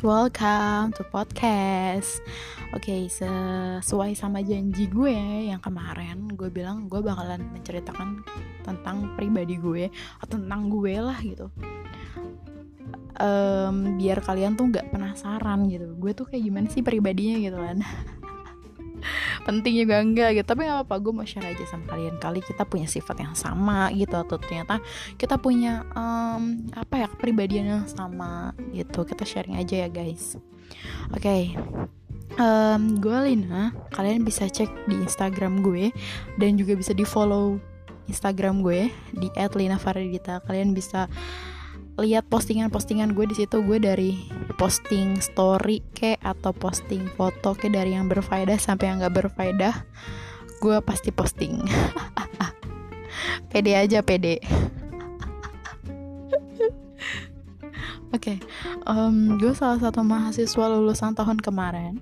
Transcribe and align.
welcome 0.00 0.96
to 0.96 1.04
podcast. 1.12 2.24
Oke, 2.72 2.88
okay, 2.88 3.02
sesuai 3.12 4.16
sama 4.16 4.40
janji 4.40 4.88
gue 4.88 5.12
yang 5.52 5.60
kemarin, 5.60 6.24
gue 6.32 6.48
bilang 6.48 6.88
gue 6.88 7.04
bakalan 7.04 7.44
menceritakan 7.52 8.24
tentang 8.64 9.12
pribadi 9.20 9.60
gue 9.60 9.92
atau 10.24 10.40
tentang 10.40 10.72
gue 10.72 10.94
lah 10.96 11.18
gitu. 11.20 11.52
Um, 13.20 14.00
biar 14.00 14.24
kalian 14.24 14.56
tuh 14.56 14.72
nggak 14.72 14.88
penasaran 14.88 15.68
gitu, 15.68 15.92
gue 16.00 16.12
tuh 16.16 16.24
kayak 16.24 16.48
gimana 16.48 16.66
sih 16.72 16.80
pribadinya 16.80 17.36
gitu 17.36 17.58
kan. 17.60 17.78
Penting 19.46 19.80
juga 19.80 20.00
enggak 20.00 20.40
gitu. 20.40 20.46
Tapi 20.46 20.66
nggak 20.66 20.84
apa-apa 20.84 20.96
gue 21.02 21.12
mau 21.12 21.26
share 21.26 21.48
aja 21.48 21.64
sama 21.68 21.84
kalian. 21.90 22.16
Kali 22.20 22.40
kita 22.44 22.62
punya 22.64 22.86
sifat 22.86 23.22
yang 23.22 23.34
sama 23.34 23.90
gitu 23.94 24.14
atau 24.14 24.36
ternyata 24.36 24.78
kita 25.16 25.36
punya 25.36 25.84
um, 25.96 26.68
apa 26.74 27.04
ya 27.04 27.06
kepribadian 27.10 27.64
yang 27.66 27.84
sama 27.88 28.52
gitu. 28.72 29.04
Kita 29.04 29.24
sharing 29.26 29.58
aja 29.58 29.86
ya 29.86 29.88
guys. 29.88 30.36
Oke. 31.12 31.22
Okay. 31.22 31.42
um, 32.38 33.00
gue 33.02 33.18
Lina. 33.26 33.74
Kalian 33.90 34.22
bisa 34.22 34.46
cek 34.46 34.70
di 34.86 34.96
Instagram 35.02 35.60
gue 35.60 35.90
dan 36.38 36.56
juga 36.56 36.78
bisa 36.78 36.94
di 36.94 37.02
follow 37.02 37.58
Instagram 38.10 38.66
gue 38.66 38.90
di 39.14 39.30
@linafaridita 39.30 40.42
kalian 40.42 40.74
bisa 40.74 41.06
lihat 41.98 42.30
postingan-postingan 42.30 43.16
gue 43.18 43.26
di 43.26 43.36
situ 43.44 43.64
gue 43.66 43.78
dari 43.82 44.20
posting 44.60 45.18
story 45.18 45.82
ke 45.90 46.14
atau 46.22 46.54
posting 46.54 47.10
foto 47.18 47.56
ke 47.56 47.66
dari 47.66 47.96
yang 47.96 48.06
berfaedah 48.06 48.60
sampai 48.60 48.92
yang 48.92 49.02
gak 49.02 49.26
berfaedah 49.26 49.74
gue 50.60 50.76
pasti 50.84 51.10
posting. 51.10 51.64
Pede 53.50 53.74
aja 53.74 54.04
pede. 54.04 54.38
Oke, 58.14 58.36
okay, 58.36 58.38
um, 58.86 59.40
gue 59.40 59.50
salah 59.56 59.80
satu 59.80 60.04
mahasiswa 60.06 60.64
lulusan 60.70 61.16
tahun 61.16 61.40
kemarin. 61.40 61.98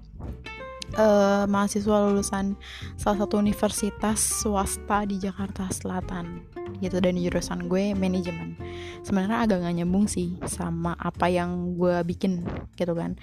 Uh, 0.99 1.47
mahasiswa 1.47 2.11
lulusan 2.11 2.59
salah 2.99 3.23
satu 3.23 3.39
universitas 3.39 4.19
swasta 4.19 5.07
di 5.07 5.21
Jakarta 5.21 5.69
Selatan 5.71 6.58
gitu 6.79 6.99
dan 7.03 7.19
jurusan 7.19 7.67
gue 7.67 7.93
manajemen. 7.95 8.55
Sebenarnya 9.03 9.45
agak 9.47 9.63
gak 9.63 9.75
nyambung 9.75 10.07
sih 10.07 10.39
sama 10.47 10.95
apa 10.99 11.27
yang 11.31 11.75
gue 11.79 12.03
bikin 12.07 12.47
gitu 12.79 12.95
kan. 12.95 13.19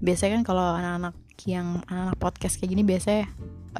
Biasanya 0.00 0.40
kan 0.40 0.44
kalau 0.44 0.66
anak-anak 0.76 1.14
yang 1.48 1.82
anak-anak 1.88 2.18
podcast 2.20 2.60
kayak 2.60 2.70
gini 2.76 2.82
biasanya 2.86 3.24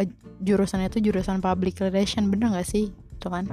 uh, 0.00 0.08
jurusannya 0.42 0.90
itu 0.90 0.98
jurusan 1.12 1.38
public 1.44 1.78
relation 1.80 2.32
bener 2.32 2.52
gak 2.52 2.68
sih? 2.68 2.90
Gitu 2.92 3.28
kan. 3.28 3.46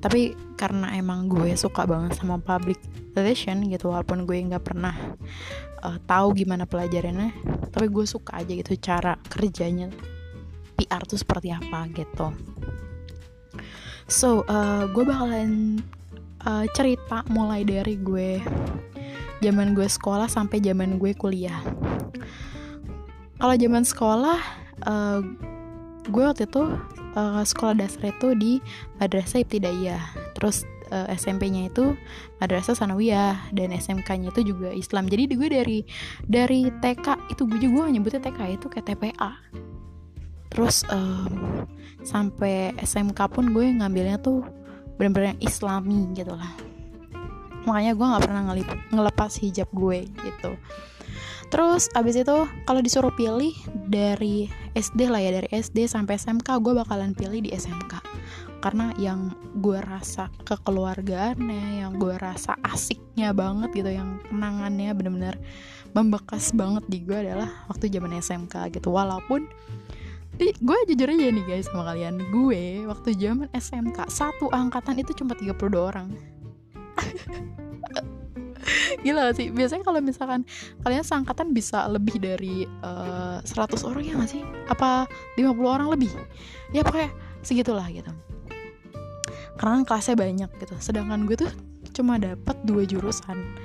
Tapi 0.00 0.32
karena 0.56 0.94
emang 0.96 1.28
gue 1.28 1.52
suka 1.58 1.84
banget 1.84 2.16
sama 2.16 2.40
public 2.40 2.80
relation 3.12 3.66
gitu 3.66 3.90
walaupun 3.90 4.24
gue 4.24 4.38
nggak 4.38 4.62
pernah 4.62 4.94
uh, 5.82 5.98
tahu 6.06 6.38
gimana 6.38 6.62
pelajarannya 6.62 7.34
tapi 7.74 7.90
gue 7.90 8.06
suka 8.06 8.38
aja 8.38 8.52
gitu 8.54 8.78
cara 8.78 9.18
kerjanya. 9.28 9.90
PR 10.80 11.04
tuh 11.04 11.20
seperti 11.20 11.52
apa 11.52 11.92
gitu 11.92 12.32
So, 14.10 14.42
uh, 14.50 14.90
gue 14.90 15.06
bakalan 15.06 15.78
uh, 16.42 16.66
cerita 16.74 17.22
mulai 17.30 17.62
dari 17.62 17.94
gue 17.94 18.42
zaman 19.38 19.70
gue 19.78 19.86
sekolah 19.86 20.26
sampai 20.26 20.58
zaman 20.58 20.98
gue 20.98 21.14
kuliah. 21.14 21.62
Kalau 23.38 23.54
zaman 23.54 23.86
sekolah, 23.86 24.40
uh, 24.82 25.22
gue 26.10 26.22
waktu 26.26 26.50
itu 26.50 26.74
uh, 27.14 27.42
sekolah 27.46 27.78
dasar 27.78 28.10
itu 28.10 28.34
di 28.34 28.52
Madrasah 28.98 29.46
Ibtidaiyah. 29.46 30.34
Terus 30.34 30.66
uh, 30.90 31.06
SMP-nya 31.14 31.70
itu 31.70 31.94
Madrasah 32.42 32.74
Sanawiyah 32.74 33.54
dan 33.54 33.70
SMK-nya 33.70 34.34
itu 34.34 34.42
juga 34.42 34.74
Islam. 34.74 35.06
Jadi 35.06 35.38
gue 35.38 35.48
dari 35.54 35.78
dari 36.26 36.66
TK 36.82 37.30
itu 37.30 37.46
gue 37.46 37.62
juga 37.62 37.86
nyebutnya 37.86 38.26
TK 38.26 38.58
itu 38.58 38.66
kayak 38.66 38.90
TPA 38.90 39.38
terus 40.50 40.82
um, 40.90 41.64
sampai 42.02 42.74
SMK 42.82 43.18
pun 43.30 43.54
gue 43.54 43.70
ngambilnya 43.70 44.18
tuh 44.18 44.42
bener-bener 44.98 45.38
islami 45.40 46.10
gitu 46.12 46.34
lah. 46.36 46.52
Makanya 47.64 47.92
gue 47.96 48.06
nggak 48.06 48.24
pernah 48.24 48.42
ngelip, 48.50 48.68
ngelepas 48.92 49.32
hijab 49.40 49.68
gue 49.72 50.08
gitu. 50.10 50.52
Terus 51.50 51.90
abis 51.98 52.22
itu 52.22 52.36
kalau 52.68 52.78
disuruh 52.78 53.10
pilih 53.14 53.50
dari 53.90 54.46
SD 54.78 55.10
lah 55.10 55.18
ya 55.18 55.34
dari 55.42 55.50
SD 55.50 55.90
sampai 55.90 56.14
SMK 56.14 56.46
gue 56.62 56.72
bakalan 56.78 57.10
pilih 57.10 57.42
di 57.42 57.50
SMK 57.50 57.98
karena 58.62 58.92
yang 59.00 59.34
gue 59.58 59.80
rasa 59.82 60.30
kekeluargaannya 60.46 61.82
yang 61.82 61.96
gue 61.96 62.14
rasa 62.20 62.54
asiknya 62.62 63.32
banget 63.32 63.72
gitu 63.72 63.90
yang 63.90 64.20
kenangannya 64.28 64.92
bener-bener 64.94 65.40
membekas 65.90 66.54
banget 66.54 66.86
di 66.86 67.02
gue 67.02 67.18
adalah 67.18 67.50
waktu 67.66 67.90
zaman 67.90 68.14
SMK 68.20 68.70
gitu. 68.78 68.94
Walaupun 68.94 69.50
gue 70.40 70.78
jujur 70.88 71.08
aja 71.12 71.28
nih 71.28 71.44
guys 71.44 71.68
sama 71.68 71.92
kalian. 71.92 72.16
Gue 72.32 72.88
waktu 72.88 73.12
zaman 73.16 73.52
SMK 73.52 74.08
satu 74.08 74.48
angkatan 74.48 74.96
itu 74.96 75.12
cuma 75.12 75.36
32 75.36 75.76
orang. 75.76 76.08
Gila 79.04 79.32
sih. 79.36 79.52
Biasanya 79.52 79.84
kalau 79.84 80.00
misalkan 80.00 80.44
kalian 80.84 81.04
seangkatan 81.04 81.52
bisa 81.52 81.88
lebih 81.88 82.20
dari 82.20 82.64
uh, 82.84 83.40
eh, 83.40 83.48
100 83.48 83.88
orang 83.88 84.02
ya 84.04 84.12
gak 84.16 84.30
sih? 84.32 84.42
Apa 84.68 85.08
50 85.36 85.60
orang 85.64 85.88
lebih? 85.92 86.12
Ya 86.72 86.84
pokoknya 86.84 87.12
segitulah 87.44 87.84
gitu. 87.92 88.12
Karena 89.60 89.84
kelasnya 89.84 90.16
banyak 90.16 90.50
gitu. 90.60 90.74
Sedangkan 90.80 91.28
gue 91.28 91.36
tuh 91.36 91.52
cuma 91.92 92.16
dapat 92.16 92.56
dua 92.64 92.86
jurusan 92.86 93.56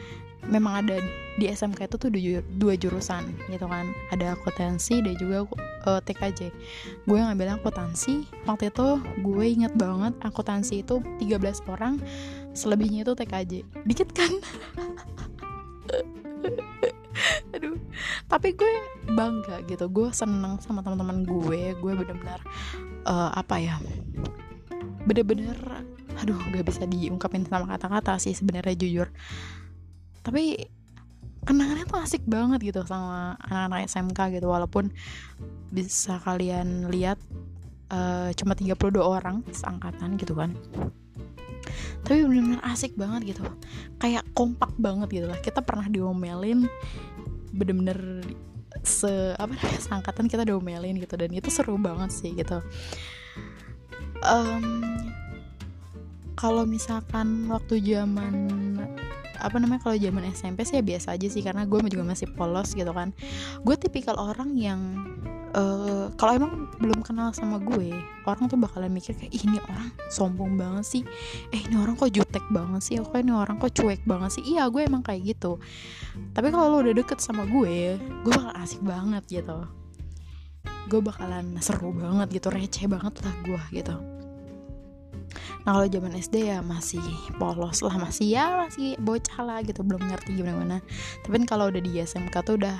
memang 0.47 0.85
ada 0.85 0.97
di 1.35 1.51
SMK 1.51 1.91
itu 1.91 1.97
tuh 1.99 2.09
dua 2.55 2.73
jurusan 2.79 3.27
gitu 3.51 3.67
kan. 3.67 3.91
Ada 4.13 4.39
akuntansi 4.39 5.03
dan 5.03 5.15
juga 5.19 5.45
uh, 5.85 5.97
eh, 5.97 6.01
TKJ 6.05 6.39
gue 7.05 7.17
ngambil 7.17 7.59
akuntansi 7.59 8.25
waktu 8.47 8.71
itu 8.71 8.87
gue 9.21 9.45
inget 9.45 9.73
banget 9.75 10.13
akuntansi 10.23 10.81
itu 10.85 11.03
13 11.19 11.65
orang 11.71 11.99
selebihnya 12.55 13.03
itu 13.03 13.13
TKJ 13.13 13.51
dikit 13.83 14.09
kan? 14.15 14.31
Aduh. 17.55 17.79
Tapi 18.27 18.51
gue 18.55 18.73
bangga 19.15 19.63
gitu 19.67 19.87
gue 19.87 20.09
seneng 20.11 20.59
sama 20.59 20.83
teman-teman 20.83 21.23
gue. 21.23 21.75
Gue 21.79 21.91
bener-bener 21.95 22.41
uh, 23.05 23.31
apa 23.35 23.61
ya 23.61 23.77
bener-bener 25.05 25.55
aduh 26.17 26.39
gak 26.49 26.65
bisa 26.65 26.83
diungkapin 26.89 27.45
sama 27.45 27.69
kata-kata 27.69 28.17
sih 28.17 28.33
sebenarnya 28.33 28.73
jujur 28.75 29.07
tapi 30.25 30.65
kenangannya 31.45 31.85
tuh 31.85 32.01
asik 32.01 32.25
banget 32.25 32.73
gitu 32.73 32.81
sama 32.89 33.37
anak-anak 33.45 33.85
SMK 33.85 34.19
gitu. 34.41 34.49
Walaupun 34.49 34.89
bisa 35.69 36.17
kalian 36.25 36.89
lihat 36.89 37.21
uh, 37.93 38.33
cuma 38.33 38.57
32 38.57 38.97
orang 38.97 39.45
seangkatan 39.53 40.17
gitu 40.17 40.33
kan. 40.33 40.57
Tapi 42.05 42.25
benar-benar 42.25 42.61
asik 42.73 42.97
banget 42.97 43.37
gitu. 43.37 43.45
Kayak 44.01 44.25
kompak 44.33 44.73
banget 44.81 45.21
gitu 45.21 45.27
lah. 45.29 45.37
Kita 45.39 45.61
pernah 45.61 45.85
diomelin 45.85 46.65
bener-bener 47.55 48.25
se 48.83 49.31
apa 49.39 49.55
namanya 49.55 49.81
seangkatan 49.85 50.25
kita 50.25 50.43
diomelin 50.49 50.97
gitu. 50.97 51.13
Dan 51.13 51.29
itu 51.37 51.53
seru 51.53 51.77
banget 51.77 52.09
sih 52.09 52.33
gitu. 52.33 52.65
Um, 54.25 54.81
kalau 56.33 56.65
misalkan 56.65 57.45
waktu 57.47 57.79
zaman 57.85 58.33
apa 59.39 59.59
namanya 59.59 59.81
kalau 59.83 59.97
zaman 59.97 60.23
SMP 60.31 60.63
sih 60.63 60.79
ya 60.79 60.83
biasa 60.83 61.15
aja 61.15 61.27
sih 61.27 61.41
karena 61.43 61.67
gue 61.67 61.79
juga 61.91 62.05
masih 62.05 62.31
polos 62.31 62.73
gitu 62.73 62.89
kan. 62.91 63.11
Gue 63.61 63.75
tipikal 63.75 64.15
orang 64.17 64.55
yang 64.55 64.79
uh, 65.53 66.11
kalau 66.15 66.31
emang 66.35 66.53
belum 66.79 67.03
kenal 67.03 67.31
sama 67.35 67.59
gue 67.59 67.93
orang 68.25 68.47
tuh 68.47 68.59
bakalan 68.59 68.91
mikir 68.91 69.13
kayak 69.15 69.33
ini 69.35 69.59
orang 69.67 69.91
sombong 70.07 70.55
banget 70.55 70.85
sih. 70.85 71.03
Eh 71.51 71.61
ini 71.67 71.75
orang 71.75 71.99
kok 71.99 72.11
jutek 72.11 72.45
banget 72.49 72.81
sih. 72.81 72.95
Kok 73.01 73.15
ini 73.15 73.33
orang 73.35 73.59
kok 73.59 73.73
cuek 73.75 74.01
banget 74.07 74.39
sih. 74.39 74.43
Iya 74.55 74.71
gue 74.71 74.81
emang 74.85 75.03
kayak 75.03 75.35
gitu. 75.35 75.59
Tapi 76.31 76.47
kalau 76.49 76.71
lo 76.71 76.77
udah 76.85 76.95
deket 76.95 77.19
sama 77.19 77.43
gue 77.45 77.99
gue 77.99 78.31
bakal 78.31 78.53
asik 78.61 78.81
banget 78.81 79.43
gitu. 79.43 79.67
Gue 80.85 81.01
bakalan 81.01 81.57
seru 81.59 81.91
banget 81.91 82.41
gitu 82.41 82.47
receh 82.53 82.85
banget 82.85 83.13
lah 83.25 83.35
gue 83.41 83.61
gitu 83.73 84.14
nah 85.65 85.81
kalau 85.81 85.89
zaman 85.89 86.13
SD 86.13 86.53
ya 86.53 86.61
masih 86.61 87.01
polos 87.41 87.81
lah 87.81 87.97
masih 87.97 88.37
ya 88.37 88.61
masih 88.61 88.93
bocah 89.01 89.41
lah 89.41 89.65
gitu 89.65 89.81
belum 89.81 90.05
ngerti 90.05 90.37
gimana 90.37 90.53
gimana 90.53 90.77
tapi 91.25 91.41
kan 91.41 91.45
kalau 91.49 91.73
udah 91.73 91.81
di 91.81 91.97
SMK 91.97 92.35
tuh 92.45 92.61
udah 92.61 92.77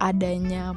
adanya 0.00 0.72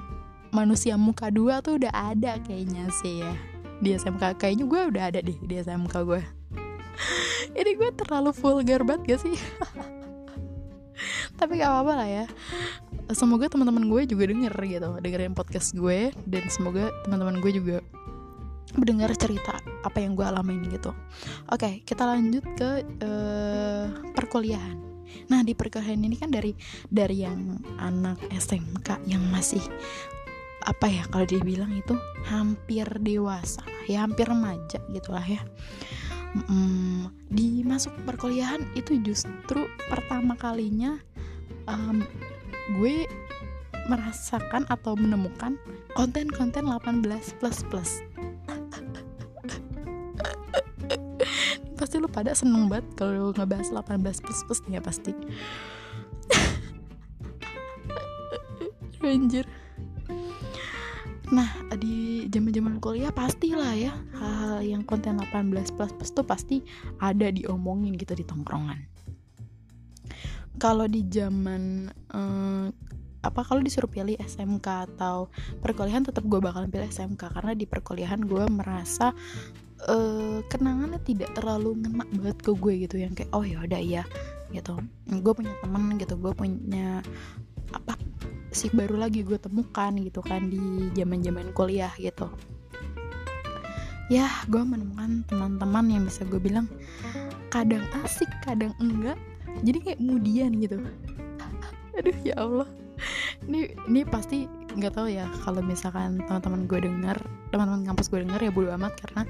manusia 0.50 0.98
muka 0.98 1.30
dua 1.30 1.62
tuh 1.62 1.78
udah 1.78 1.94
ada 1.94 2.42
kayaknya 2.44 2.90
sih 3.02 3.22
ya. 3.22 3.34
Di 3.80 3.96
SMK 3.96 4.36
kayaknya 4.36 4.66
gue 4.68 4.82
udah 4.96 5.04
ada 5.14 5.20
deh 5.24 5.38
di 5.40 5.54
SMK 5.56 5.94
gue. 6.04 6.22
Ini 7.60 7.72
gue 7.78 7.90
terlalu 7.96 8.36
vulgar 8.36 8.84
banget 8.84 9.16
gak 9.16 9.20
sih? 9.24 9.36
Tapi 11.40 11.64
gak 11.64 11.72
apa-apa 11.72 11.94
lah 12.04 12.10
ya. 12.10 12.26
Semoga 13.16 13.50
teman-teman 13.50 13.90
gue 13.90 14.02
juga 14.06 14.30
denger 14.30 14.54
gitu 14.68 14.90
dengerin 15.00 15.38
podcast 15.38 15.74
gue. 15.74 16.12
Dan 16.28 16.44
semoga 16.52 16.92
teman-teman 17.08 17.40
gue 17.40 17.52
juga 17.56 17.78
mendengar 18.78 19.10
cerita 19.18 19.58
apa 19.82 19.98
yang 19.98 20.14
gue 20.14 20.26
alamin 20.26 20.70
gitu. 20.70 20.94
Oke 21.50 21.58
okay, 21.58 21.74
kita 21.82 22.06
lanjut 22.06 22.46
ke 22.54 22.86
uh, 23.02 23.86
perkuliahan. 24.14 24.78
Nah 25.30 25.42
di 25.42 25.58
perkelahian 25.58 26.06
ini 26.06 26.18
kan 26.18 26.30
dari 26.30 26.54
dari 26.90 27.26
yang 27.26 27.58
anak 27.82 28.22
SMK 28.30 29.10
yang 29.10 29.24
masih 29.34 29.62
apa 30.68 30.92
ya 30.92 31.08
kalau 31.08 31.24
dibilang 31.26 31.72
itu 31.72 31.96
hampir 32.28 32.86
dewasa 33.00 33.64
ya 33.88 34.06
hampir 34.06 34.30
remaja 34.30 34.78
gitulah 34.94 35.24
ya. 35.26 35.42
Mm, 36.30 37.10
di 37.26 37.66
masuk 37.66 37.90
perkuliahan 38.06 38.62
itu 38.78 39.02
justru 39.02 39.66
pertama 39.90 40.38
kalinya 40.38 41.02
um, 41.66 42.06
gue 42.78 43.10
merasakan 43.90 44.70
atau 44.70 44.94
menemukan 44.94 45.58
konten-konten 45.98 46.70
18 46.70 47.42
plus 47.42 47.66
plus 47.66 48.06
pasti 51.80 51.96
lu 51.96 52.12
pada 52.12 52.36
seneng 52.36 52.68
banget 52.68 52.84
kalau 53.00 53.32
ngebahas 53.32 53.72
18 53.72 54.04
plus 54.20 54.44
plus 54.44 54.60
ya 54.68 54.84
pasti. 54.84 55.16
Anjir. 59.00 59.48
Nah 61.32 61.48
di 61.80 62.28
zaman 62.28 62.52
zaman 62.52 62.76
kuliah 62.84 63.16
pastilah 63.16 63.72
ya 63.80 63.96
hal-hal 64.20 64.60
yang 64.60 64.84
konten 64.84 65.24
18 65.24 65.56
plus 65.72 65.92
plus 65.96 66.12
tuh 66.12 66.28
pasti 66.28 66.60
ada 67.00 67.32
diomongin 67.32 67.96
gitu 67.96 68.12
di 68.12 68.28
tongkrongan. 68.28 68.84
Kalau 70.60 70.84
di 70.92 71.08
zaman 71.08 71.88
eh, 72.12 72.68
apa 73.20 73.44
kalau 73.44 73.60
disuruh 73.60 73.92
pilih 73.92 74.16
SMK 74.20 74.68
atau 74.96 75.28
perkuliahan 75.60 76.08
tetap 76.08 76.24
gue 76.24 76.40
bakalan 76.40 76.72
pilih 76.72 76.88
SMK 76.88 77.32
karena 77.32 77.52
di 77.56 77.68
perkuliahan 77.68 78.24
gue 78.24 78.44
merasa 78.48 79.12
uh, 79.88 80.44
kenangannya 80.52 81.00
tidak 81.08 81.32
terlalu 81.38 81.80
ngena 81.80 82.04
banget 82.10 82.38
ke 82.44 82.52
gue 82.52 82.74
gitu 82.90 82.96
yang 83.00 83.14
kayak 83.16 83.32
oh 83.32 83.46
ya 83.46 83.64
udah 83.64 83.80
ya 83.80 84.04
gitu. 84.52 84.76
Gue 85.08 85.34
punya 85.38 85.54
temen 85.62 85.96
gitu. 85.96 86.18
Gue 86.20 86.34
punya 86.36 87.00
apa 87.72 87.94
sih 88.50 88.74
baru 88.74 88.98
lagi 88.98 89.22
gue 89.22 89.38
temukan 89.38 89.94
gitu 90.02 90.26
kan 90.26 90.50
di 90.50 90.90
zaman 90.98 91.22
zaman 91.22 91.54
kuliah 91.54 91.94
gitu. 92.02 92.28
Ya 94.10 94.26
gue 94.50 94.64
menemukan 94.66 95.22
teman-teman 95.30 95.86
yang 95.86 96.04
bisa 96.10 96.26
gue 96.26 96.42
bilang 96.42 96.66
kadang 97.54 97.86
asik 98.02 98.30
kadang 98.42 98.74
enggak 98.82 99.18
jadi 99.62 99.78
kayak 99.86 100.00
kemudian 100.02 100.52
gitu. 100.58 100.82
Aduh 101.98 102.18
ya 102.26 102.36
Allah. 102.42 102.70
Ini 103.48 103.80
ini 103.88 104.02
pasti 104.04 104.59
nggak 104.78 104.94
tahu 104.94 105.08
ya 105.10 105.26
kalau 105.42 105.66
misalkan 105.66 106.22
teman-teman 106.30 106.70
gue 106.70 106.80
denger 106.86 107.18
teman-teman 107.50 107.90
kampus 107.90 108.14
gue 108.14 108.22
denger 108.22 108.38
ya 108.38 108.52
bodo 108.54 108.70
amat 108.78 108.94
karena 109.02 109.22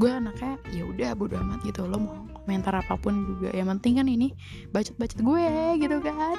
gue 0.00 0.08
anaknya 0.08 0.52
ya 0.72 0.82
udah 0.88 1.10
bodo 1.12 1.36
amat 1.36 1.60
gitu 1.68 1.84
lo 1.84 2.00
mau 2.00 2.16
komentar 2.48 2.72
apa 2.72 2.96
pun 2.96 3.28
juga. 3.28 3.52
Yang 3.52 3.68
penting 3.76 3.92
kan 4.00 4.06
ini 4.08 4.28
bacot-bacot 4.72 5.20
gue 5.20 5.46
gitu 5.84 5.96
kan. 6.00 6.36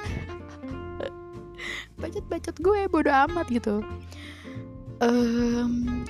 Bacot-bacot 2.02 2.56
gue 2.58 2.80
bodo 2.90 3.10
amat 3.30 3.46
gitu. 3.54 3.86
Um, 5.00 6.02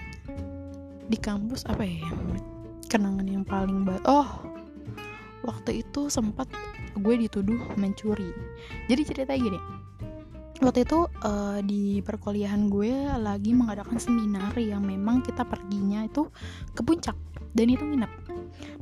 di 1.12 1.18
kampus 1.20 1.68
apa 1.68 1.84
ya 1.84 2.08
kenangan 2.90 3.26
yang 3.26 3.46
paling 3.46 3.86
baik 3.86 4.02
oh 4.02 4.26
waktu 5.46 5.86
itu 5.86 6.10
sempat 6.10 6.50
gue 6.96 7.14
dituduh 7.20 7.60
mencuri. 7.76 8.32
Jadi 8.88 9.02
cerita 9.04 9.36
gini 9.36 9.79
waktu 10.60 10.84
itu 10.84 11.08
uh, 11.24 11.58
di 11.64 12.04
perkuliahan 12.04 12.68
gue 12.68 12.92
lagi 13.16 13.56
mengadakan 13.56 13.96
seminar 13.96 14.52
yang 14.60 14.84
memang 14.84 15.24
kita 15.24 15.44
perginya 15.48 16.04
itu 16.04 16.28
ke 16.76 16.84
puncak 16.84 17.16
dan 17.56 17.66
itu 17.66 17.82
nginep. 17.82 18.12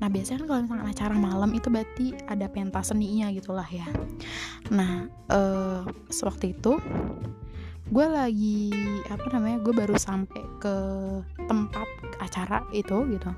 Nah 0.03 0.09
biasanya 0.11 0.45
kan 0.45 0.47
kalau 0.51 0.61
misalnya 0.67 0.87
acara 0.91 1.15
malam 1.17 1.51
itu 1.55 1.69
berarti 1.71 2.07
ada 2.27 2.47
pentas 2.51 2.91
seninya 2.91 3.31
gitulah 3.31 3.67
ya. 3.67 3.87
Nah 4.75 5.07
uh, 5.31 5.87
sewaktu 6.11 6.59
itu 6.59 6.77
gue 7.89 8.07
lagi 8.07 8.69
apa 9.09 9.25
namanya 9.33 9.65
gue 9.65 9.73
baru 9.73 9.97
sampai 9.97 10.43
ke 10.61 10.77
tempat 11.47 11.89
acara 12.21 12.67
itu 12.75 13.07
gitu. 13.09 13.31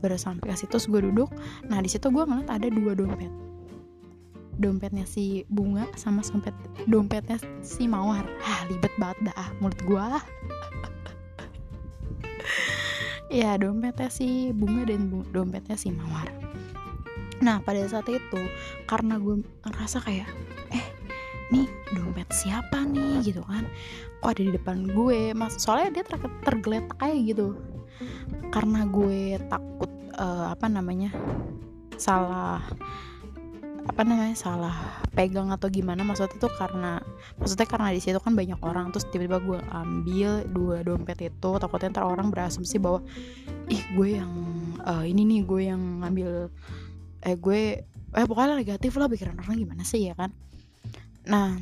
Baru 0.00 0.16
sampai 0.16 0.54
ke 0.54 0.56
situ 0.56 0.78
gue 0.88 1.10
duduk. 1.10 1.28
Nah 1.66 1.82
di 1.82 1.90
situ 1.90 2.08
gue 2.08 2.24
ngeliat 2.24 2.48
ada 2.48 2.68
dua 2.70 2.94
dompet 2.94 3.47
dompetnya 4.58 5.06
si 5.06 5.46
bunga 5.46 5.86
sama 5.94 6.26
dompet 6.26 6.54
dompetnya 6.90 7.38
si 7.62 7.86
mawar. 7.86 8.26
Ah 8.42 8.66
libet 8.66 8.90
banget 8.98 9.30
dah 9.30 9.36
ah, 9.38 9.50
mulut 9.62 9.78
gue 9.86 9.98
ya 13.40 13.54
dompetnya 13.56 14.10
si 14.10 14.50
bunga 14.50 14.90
dan 14.90 15.08
bu 15.08 15.22
dompetnya 15.30 15.78
si 15.78 15.94
mawar. 15.94 16.26
Nah 17.38 17.62
pada 17.62 17.86
saat 17.86 18.10
itu 18.10 18.42
karena 18.90 19.22
gue 19.22 19.46
ngerasa 19.62 20.02
kayak 20.02 20.26
eh 20.74 20.86
nih 21.54 21.70
dompet 21.94 22.28
siapa 22.34 22.82
nih? 22.82 23.22
Gitu 23.22 23.46
kan. 23.46 23.62
Kok 24.18 24.34
ada 24.34 24.42
di 24.42 24.52
depan 24.52 24.90
gue? 24.90 25.30
Mas 25.38 25.54
soalnya 25.62 26.02
dia 26.02 26.04
ter 26.04 26.18
tergeletak 26.42 26.98
kayak 26.98 27.30
gitu. 27.30 27.54
Karena 28.50 28.82
gue 28.90 29.38
takut 29.46 29.90
uh, 30.18 30.50
apa 30.50 30.66
namanya 30.66 31.14
salah 31.98 32.62
apa 33.88 34.04
namanya 34.04 34.36
salah 34.36 34.76
pegang 35.16 35.48
atau 35.48 35.66
gimana 35.72 36.04
maksudnya 36.04 36.36
itu 36.36 36.48
karena 36.54 37.00
maksudnya 37.40 37.66
karena 37.66 37.88
di 37.90 38.00
situ 38.04 38.20
kan 38.20 38.36
banyak 38.36 38.60
orang 38.60 38.92
terus 38.92 39.08
tiba-tiba 39.08 39.40
gue 39.40 39.58
ambil 39.72 40.44
dua 40.52 40.76
dompet 40.84 41.32
itu 41.32 41.50
takutnya 41.56 41.96
ntar 41.96 42.04
orang 42.04 42.28
berasumsi 42.28 42.76
bahwa 42.76 43.00
ih 43.72 43.82
gue 43.96 44.20
yang 44.20 44.32
uh, 44.84 45.02
ini 45.02 45.24
nih 45.24 45.40
gue 45.42 45.62
yang 45.72 45.82
ngambil 46.04 46.52
eh 47.26 47.34
gue 47.34 47.60
eh 48.14 48.24
pokoknya 48.28 48.60
negatif 48.60 48.94
lah 48.94 49.08
pikiran 49.10 49.40
orang 49.40 49.56
gimana 49.56 49.82
sih 49.82 50.06
ya 50.06 50.14
kan. 50.14 50.30
Nah 51.26 51.58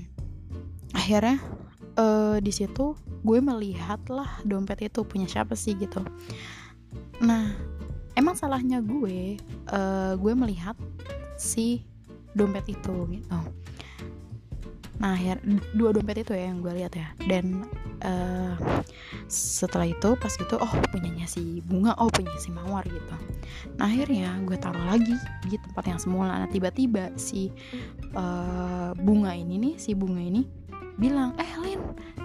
akhirnya 0.92 1.40
uh, 1.96 2.36
di 2.42 2.52
situ 2.52 2.98
gue 3.22 3.38
melihat 3.40 4.02
lah 4.12 4.42
dompet 4.44 4.92
itu 4.92 5.06
punya 5.06 5.30
siapa 5.30 5.56
sih 5.56 5.78
gitu. 5.78 6.02
Nah 7.22 7.54
emang 8.18 8.34
salahnya 8.34 8.84
gue 8.84 9.40
uh, 9.72 10.14
gue 10.18 10.32
melihat 10.36 10.76
si 11.40 11.86
dompet 12.36 12.68
itu 12.68 12.94
gitu. 13.08 13.38
Nah 14.96 15.12
akhir 15.12 15.44
dua 15.76 15.92
dompet 15.92 16.24
itu 16.24 16.32
ya 16.32 16.48
yang 16.48 16.64
gue 16.64 16.72
lihat 16.72 16.92
ya. 16.96 17.08
Dan 17.28 17.68
uh, 18.00 18.56
setelah 19.28 19.92
itu 19.92 20.16
pas 20.16 20.32
itu 20.32 20.56
oh 20.56 20.72
punyanya 20.92 21.28
si 21.28 21.60
bunga 21.64 21.92
oh 22.00 22.08
punya 22.08 22.32
si 22.40 22.48
mawar 22.48 22.84
gitu. 22.88 23.16
Nah 23.76 23.88
akhirnya 23.88 24.40
gue 24.44 24.56
taruh 24.56 24.84
lagi 24.88 25.16
di 25.44 25.56
tempat 25.60 25.84
yang 25.84 26.00
semula. 26.00 26.40
Nah 26.40 26.48
tiba-tiba 26.48 27.12
si 27.20 27.52
uh, 28.16 28.96
bunga 28.96 29.36
ini 29.36 29.60
nih 29.60 29.74
si 29.76 29.92
bunga 29.92 30.20
ini 30.20 30.48
bilang 30.96 31.36
eh 31.36 31.52
Lin 31.60 31.80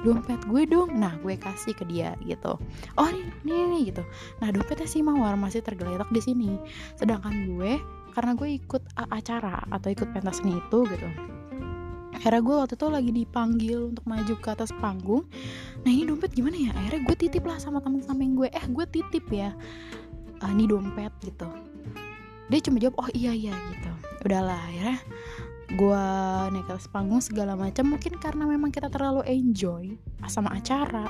dompet 0.07 0.39
gue 0.47 0.63
dong. 0.63 0.95
Nah 0.95 1.19
gue 1.19 1.35
kasih 1.35 1.75
ke 1.75 1.83
dia 1.83 2.15
gitu. 2.23 2.55
Oh 2.95 3.07
ini 3.11 3.27
nih, 3.43 3.67
nih 3.67 3.81
gitu. 3.91 4.03
Nah 4.39 4.47
dompetnya 4.47 4.87
si 4.87 5.03
mawar 5.03 5.35
masih 5.35 5.59
tergeletak 5.59 6.07
di 6.07 6.23
sini. 6.23 6.55
Sedangkan 6.95 7.51
gue 7.51 7.83
karena 8.11 8.35
gue 8.35 8.49
ikut 8.59 8.83
acara 8.95 9.63
atau 9.71 9.87
ikut 9.91 10.07
pentas 10.11 10.39
seni 10.43 10.59
itu 10.59 10.79
gitu. 10.87 11.09
Akhirnya 12.11 12.41
gue 12.43 12.55
waktu 12.59 12.73
itu 12.77 12.87
lagi 12.91 13.11
dipanggil 13.15 13.79
untuk 13.95 14.05
maju 14.05 14.33
ke 14.37 14.49
atas 14.53 14.69
panggung. 14.77 15.25
Nah 15.81 15.89
ini 15.89 16.05
dompet 16.05 16.35
gimana 16.35 16.53
ya? 16.53 16.71
Akhirnya 16.75 17.01
gue 17.07 17.15
titip 17.17 17.43
lah 17.47 17.57
sama 17.57 17.81
temen 17.81 18.03
samping 18.03 18.37
gue. 18.37 18.51
Eh 18.51 18.65
gue 18.69 18.85
titip 18.85 19.25
ya 19.33 19.55
uh, 20.43 20.49
ini 20.51 20.69
dompet 20.69 21.09
gitu. 21.25 21.49
Dia 22.51 22.59
cuma 22.61 22.77
jawab 22.77 22.95
oh 22.99 23.09
iya 23.15 23.31
iya 23.33 23.55
gitu. 23.55 23.91
Udahlah 24.27 24.59
akhirnya 24.59 24.99
gue 25.71 26.03
naik 26.51 26.65
ke 26.67 26.71
atas 26.77 26.91
panggung 26.91 27.23
segala 27.23 27.57
macam. 27.57 27.95
Mungkin 27.95 28.19
karena 28.21 28.43
memang 28.45 28.69
kita 28.69 28.91
terlalu 28.91 29.25
enjoy 29.25 29.95
sama 30.29 30.53
acara 30.53 31.07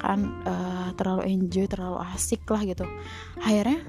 kan 0.00 0.40
uh, 0.48 0.88
terlalu 0.96 1.28
enjoy 1.28 1.66
terlalu 1.66 1.98
asik 2.14 2.46
lah 2.48 2.62
gitu. 2.64 2.86
Akhirnya 3.40 3.82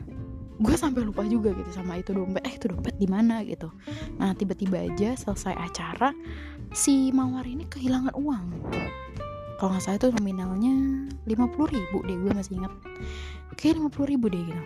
gue 0.61 0.75
sampai 0.77 1.01
lupa 1.01 1.25
juga 1.25 1.49
gitu 1.57 1.73
sama 1.73 1.97
itu 1.97 2.13
dompet. 2.13 2.45
Eh 2.45 2.53
itu 2.53 2.69
dompet 2.69 2.93
di 3.01 3.09
mana 3.09 3.41
gitu. 3.41 3.73
Nah 4.21 4.37
tiba-tiba 4.37 4.77
aja 4.77 5.17
selesai 5.17 5.57
acara 5.57 6.13
si 6.71 7.09
mawar 7.09 7.43
ini 7.49 7.65
kehilangan 7.65 8.13
uang. 8.13 8.45
Kalau 9.57 9.73
nggak 9.73 9.83
salah 9.83 9.97
itu 9.97 10.09
nominalnya 10.13 10.73
50 11.25 11.73
ribu 11.73 11.97
deh 12.05 12.17
gue 12.17 12.31
masih 12.37 12.61
ingat. 12.61 12.73
Kayak 13.57 13.89
50 13.89 14.11
ribu 14.13 14.25
deh 14.29 14.41
gitu. 14.41 14.63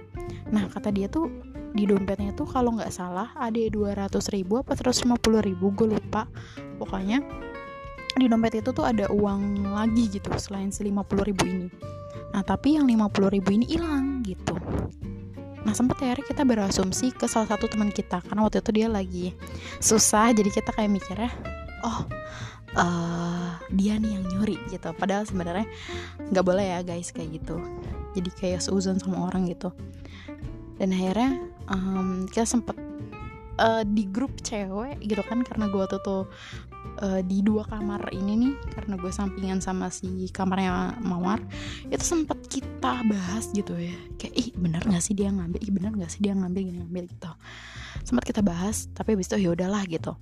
Nah 0.52 0.68
kata 0.68 0.92
dia 0.92 1.08
tuh 1.08 1.32
di 1.76 1.88
dompetnya 1.88 2.32
tuh 2.36 2.48
kalau 2.48 2.76
nggak 2.76 2.92
salah 2.92 3.32
ada 3.36 3.60
200 3.60 4.12
ribu 4.36 4.64
apa 4.64 4.76
150 4.76 5.16
ribu 5.48 5.72
gue 5.72 5.96
lupa. 5.96 6.28
Pokoknya 6.76 7.24
di 8.20 8.28
dompet 8.28 8.60
itu 8.60 8.72
tuh 8.76 8.84
ada 8.84 9.08
uang 9.12 9.72
lagi 9.72 10.12
gitu 10.12 10.28
selain 10.36 10.76
si 10.76 10.84
50 10.84 11.24
ribu 11.24 11.44
ini. 11.48 11.68
Nah 12.36 12.44
tapi 12.44 12.76
yang 12.76 12.84
50 12.84 13.32
ribu 13.32 13.50
ini 13.56 13.64
hilang 13.68 14.24
gitu 14.28 14.60
Nah 15.66 15.74
sempat 15.74 15.98
ya 16.00 16.14
kita 16.14 16.46
berasumsi 16.46 17.10
ke 17.12 17.26
salah 17.26 17.50
satu 17.50 17.66
teman 17.66 17.90
kita 17.90 18.22
karena 18.22 18.46
waktu 18.46 18.62
itu 18.62 18.72
dia 18.72 18.88
lagi 18.88 19.26
susah 19.82 20.30
jadi 20.32 20.50
kita 20.54 20.70
kayak 20.78 20.94
mikirnya 20.94 21.32
oh 21.82 22.06
uh, 22.78 23.58
dia 23.74 23.98
nih 23.98 24.22
yang 24.22 24.26
nyuri 24.30 24.62
gitu. 24.70 24.94
Padahal 24.96 25.26
sebenarnya 25.26 25.66
nggak 26.30 26.46
boleh 26.46 26.66
ya 26.78 26.80
guys 26.86 27.10
kayak 27.10 27.42
gitu. 27.42 27.58
Jadi 28.14 28.30
kayak 28.38 28.62
seuzon 28.62 29.02
sama 29.02 29.28
orang 29.28 29.50
gitu. 29.50 29.74
Dan 30.78 30.92
akhirnya 30.92 31.40
um, 31.72 32.28
kita 32.28 32.46
sempet 32.46 32.78
uh, 33.60 33.84
di 33.84 34.08
grup 34.08 34.32
cewek 34.44 35.00
gitu 35.04 35.24
kan 35.26 35.42
karena 35.44 35.72
gue 35.72 35.84
tuh 35.88 36.02
tuh 36.04 36.22
uh, 37.02 37.22
di 37.22 37.44
dua 37.44 37.68
kamar 37.68 38.12
ini 38.16 38.34
nih 38.40 38.54
karena 38.72 38.96
gue 38.96 39.12
sampingan 39.12 39.60
sama 39.60 39.92
si 39.92 40.30
kamarnya 40.32 40.96
Mawar 41.04 41.44
itu 41.90 42.04
sempat 42.04 42.40
kita 42.48 43.04
bahas 43.08 43.52
gitu 43.52 43.76
ya. 43.76 43.96
Kayak 44.16 44.34
ih 44.36 44.50
bener 44.56 44.82
gak 44.86 45.04
sih 45.04 45.14
dia 45.18 45.30
ngambil? 45.32 45.60
Ih 45.60 45.72
bener 45.74 45.92
gak 46.00 46.12
sih 46.12 46.22
dia 46.24 46.34
ngambil 46.34 46.62
gini 46.62 46.78
ngambil 46.84 47.04
gitu. 47.12 47.32
Sempat 48.06 48.24
kita 48.24 48.42
bahas 48.46 48.88
tapi 48.94 49.18
habis 49.18 49.28
itu 49.32 49.38
ya 49.42 49.50
udahlah 49.52 49.84
gitu. 49.90 50.16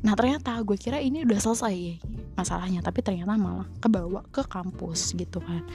Nah 0.00 0.16
ternyata 0.16 0.56
gue 0.64 0.76
kira 0.80 1.02
ini 1.02 1.26
udah 1.26 1.38
selesai 1.40 2.00
masalahnya 2.38 2.80
tapi 2.80 3.04
ternyata 3.04 3.36
malah 3.36 3.68
kebawa 3.82 4.24
ke 4.32 4.46
kampus 4.46 5.12
gitu 5.16 5.42
kan. 5.44 5.66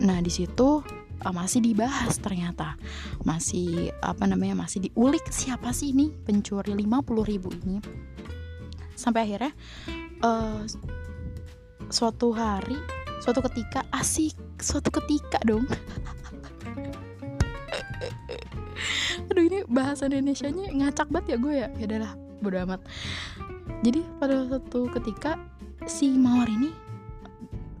Nah 0.00 0.20
di 0.20 0.32
situ 0.32 0.84
uh, 1.24 1.34
masih 1.34 1.60
dibahas 1.60 2.16
ternyata. 2.20 2.76
Masih 3.24 3.92
apa 4.00 4.24
namanya 4.24 4.64
masih 4.64 4.88
diulik 4.88 5.28
siapa 5.28 5.72
sih 5.76 5.92
ini 5.92 6.12
pencuri 6.12 6.72
50 6.72 7.30
ribu 7.30 7.50
ini 7.64 7.78
sampai 8.96 9.28
akhirnya 9.28 9.52
uh, 10.24 10.64
suatu 11.92 12.34
hari 12.34 12.80
suatu 13.22 13.40
ketika 13.46 13.84
asik 13.94 14.34
suatu 14.60 14.90
ketika 14.90 15.38
dong. 15.44 15.64
Aduh 19.32 19.44
ini 19.44 19.64
bahasa 19.68 20.06
Indonesia 20.08 20.48
nya 20.52 20.68
ngacak 20.72 21.08
banget 21.12 21.36
ya 21.36 21.36
gue 21.40 21.54
ya. 21.54 21.68
Ya 21.76 21.84
udahlah 21.88 22.12
bodo 22.40 22.56
amat. 22.68 22.80
Jadi 23.84 24.00
pada 24.20 24.46
suatu 24.48 24.88
ketika 24.92 25.36
si 25.84 26.16
mawar 26.16 26.48
ini 26.48 26.72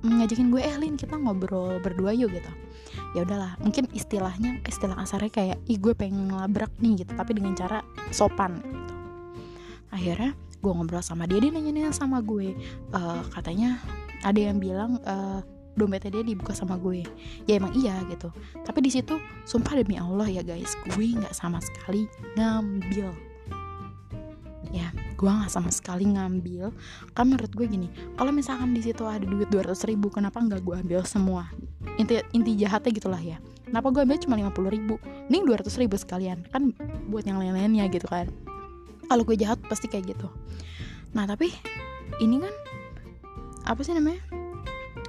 ngajakin 0.06 0.54
gue 0.54 0.62
eh 0.62 0.76
Lin 0.78 0.94
kita 0.94 1.18
ngobrol 1.18 1.80
berdua 1.82 2.14
yuk 2.14 2.30
gitu. 2.32 2.52
Ya 3.12 3.24
udahlah 3.24 3.56
mungkin 3.60 3.88
istilahnya 3.92 4.60
istilah 4.64 4.96
kasarnya 4.96 5.32
kayak 5.32 5.58
ih 5.68 5.78
gue 5.80 5.92
pengen 5.96 6.32
ngelabrak 6.32 6.70
nih 6.80 7.04
gitu 7.04 7.12
tapi 7.16 7.36
dengan 7.36 7.56
cara 7.56 7.80
sopan 8.12 8.60
gitu. 8.60 8.94
Akhirnya 9.92 10.36
gue 10.66 10.74
ngobrol 10.74 10.98
sama 10.98 11.30
dia 11.30 11.38
dia 11.38 11.54
nanya-nanya 11.54 11.94
sama 11.94 12.18
gue. 12.18 12.58
Uh, 12.90 13.22
katanya 13.30 13.78
ada 14.26 14.50
yang 14.50 14.58
bilang 14.58 14.98
uh, 15.06 15.38
dompetnya 15.78 16.18
dia 16.18 16.24
dibuka 16.26 16.50
sama 16.58 16.74
gue. 16.74 17.06
Ya 17.46 17.62
emang 17.62 17.70
iya 17.78 18.02
gitu. 18.10 18.34
Tapi 18.66 18.82
di 18.82 18.90
situ 18.90 19.14
sumpah 19.46 19.78
demi 19.78 19.94
Allah 19.94 20.26
ya 20.26 20.42
guys 20.42 20.74
gue 20.90 21.06
nggak 21.14 21.30
sama 21.30 21.62
sekali 21.62 22.10
ngambil. 22.34 23.14
Ya 24.74 24.90
gue 24.90 25.30
nggak 25.30 25.54
sama 25.54 25.70
sekali 25.70 26.10
ngambil. 26.10 26.74
Kan 27.14 27.30
menurut 27.30 27.54
gue 27.54 27.70
gini 27.70 27.86
kalau 28.18 28.34
misalkan 28.34 28.74
di 28.74 28.82
situ 28.82 29.06
ada 29.06 29.22
duit 29.22 29.46
200 29.54 29.70
ribu 29.86 30.10
kenapa 30.10 30.42
nggak 30.42 30.66
gue 30.66 30.74
ambil 30.82 31.06
semua? 31.06 31.46
Inti 32.02 32.18
inti 32.34 32.58
jahatnya 32.58 32.90
gitulah 32.90 33.22
ya. 33.22 33.38
Kenapa 33.70 33.94
gue 33.94 34.02
ambil 34.02 34.18
cuma 34.18 34.34
50 34.34 34.74
ribu? 34.74 34.98
Nih 35.30 35.46
200 35.46 35.70
ribu 35.78 35.94
sekalian. 35.94 36.42
Kan 36.50 36.74
buat 37.06 37.22
yang 37.22 37.38
lain-lainnya 37.38 37.86
gitu 37.86 38.10
kan 38.10 38.26
kalau 39.08 39.22
gue 39.22 39.36
jahat 39.38 39.58
pasti 39.66 39.86
kayak 39.90 40.16
gitu. 40.16 40.28
Nah 41.14 41.24
tapi 41.24 41.50
ini 42.22 42.42
kan 42.42 42.54
apa 43.66 43.80
sih 43.82 43.94
namanya? 43.94 44.22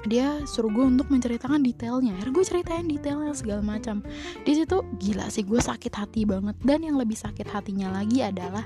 Dia 0.07 0.45
suruh 0.47 0.71
gue 0.71 0.85
untuk 0.87 1.11
menceritakan 1.11 1.59
detailnya. 1.61 2.15
Akhirnya 2.15 2.33
gue 2.33 2.45
ceritain 2.47 2.85
detailnya 2.87 3.33
segala 3.35 3.59
macam. 3.59 3.99
Di 4.47 4.55
situ 4.55 4.79
gila 4.97 5.27
sih 5.27 5.43
gue 5.43 5.59
sakit 5.59 5.91
hati 5.91 6.23
banget. 6.23 6.55
Dan 6.63 6.87
yang 6.87 6.95
lebih 6.95 7.19
sakit 7.19 7.49
hatinya 7.51 7.91
lagi 7.91 8.23
adalah 8.23 8.63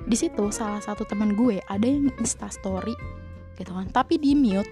di 0.00 0.16
situ 0.16 0.48
salah 0.54 0.80
satu 0.80 1.04
teman 1.04 1.34
gue 1.36 1.60
ada 1.66 1.84
yang 1.84 2.08
insta 2.22 2.46
story 2.48 2.94
gitu 3.58 3.72
kan. 3.74 3.90
Tapi 3.90 4.16
di 4.22 4.38
mute 4.38 4.70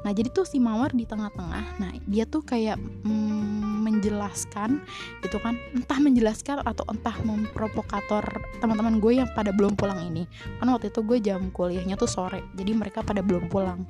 nah 0.00 0.10
jadi 0.16 0.32
tuh 0.32 0.48
si 0.48 0.56
mawar 0.56 0.96
di 0.96 1.04
tengah-tengah. 1.04 1.76
Nah 1.76 1.92
dia 2.08 2.24
tuh 2.24 2.40
kayak 2.40 2.80
mm, 2.80 3.84
menjelaskan 3.84 4.80
gitu 5.20 5.36
kan. 5.40 5.60
Entah 5.76 5.98
menjelaskan 6.00 6.64
atau 6.64 6.84
entah 6.88 7.16
memprovokator 7.20 8.24
teman-teman 8.64 8.96
gue 8.96 9.20
yang 9.20 9.28
pada 9.36 9.52
belum 9.52 9.76
pulang 9.76 10.00
ini. 10.08 10.24
Kan 10.56 10.72
waktu 10.72 10.88
itu 10.88 11.00
gue 11.04 11.18
jam 11.20 11.52
kuliahnya 11.52 12.00
tuh 12.00 12.08
sore 12.08 12.40
jadi 12.56 12.72
mereka 12.72 13.04
pada 13.04 13.20
belum 13.20 13.52
pulang. 13.52 13.84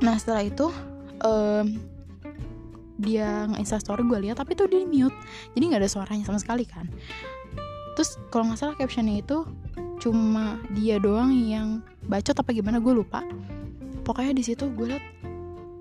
Nah 0.00 0.16
setelah 0.16 0.44
itu 0.44 0.72
um, 1.24 1.66
dia 2.94 3.44
nge 3.50 3.82
story 3.82 4.06
gue 4.06 4.18
lihat 4.30 4.40
tapi 4.40 4.56
tuh 4.56 4.70
dia 4.70 4.86
mute. 4.86 5.14
Jadi 5.52 5.62
nggak 5.68 5.82
ada 5.84 5.90
suaranya 5.90 6.24
sama 6.24 6.40
sekali 6.40 6.64
kan. 6.64 6.88
Terus 7.94 8.18
kalau 8.32 8.50
nggak 8.50 8.58
salah 8.58 8.76
captionnya 8.78 9.22
itu 9.22 9.46
cuma 10.02 10.58
dia 10.74 10.98
doang 10.98 11.30
yang 11.30 11.80
bacot 12.10 12.34
apa 12.34 12.50
gimana 12.50 12.82
gue 12.82 12.92
lupa 12.92 13.22
pokoknya 14.04 14.36
di 14.36 14.44
situ 14.44 14.68
gue 14.70 14.92
liat 14.92 15.04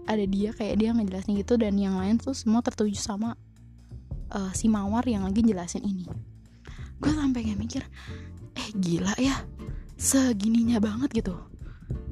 ada 0.08 0.24
dia 0.28 0.52
kayak 0.52 0.76
dia 0.80 0.90
ngejelasin 0.92 1.36
gitu 1.40 1.56
dan 1.56 1.76
yang 1.80 1.96
lain 1.96 2.20
tuh 2.20 2.36
semua 2.36 2.60
tertuju 2.60 2.96
sama 2.96 3.36
uh, 4.32 4.52
si 4.52 4.68
mawar 4.68 5.06
yang 5.08 5.24
lagi 5.24 5.44
jelasin 5.44 5.84
ini. 5.84 6.08
Gue 7.00 7.12
sampai 7.12 7.44
kayak 7.44 7.60
mikir 7.60 7.84
eh 8.54 8.70
gila 8.78 9.16
ya 9.20 9.44
segininya 9.96 10.84
banget 10.84 11.24
gitu. 11.24 11.36